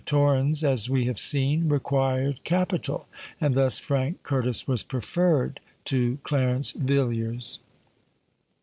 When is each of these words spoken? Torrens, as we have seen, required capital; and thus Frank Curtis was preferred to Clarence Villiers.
Torrens, 0.03 0.63
as 0.63 0.89
we 0.89 1.05
have 1.05 1.19
seen, 1.19 1.69
required 1.69 2.43
capital; 2.43 3.05
and 3.39 3.53
thus 3.53 3.77
Frank 3.77 4.23
Curtis 4.23 4.67
was 4.67 4.81
preferred 4.81 5.59
to 5.85 6.17
Clarence 6.23 6.71
Villiers. 6.71 7.59